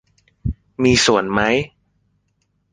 [0.83, 1.39] มีส่วนไหม?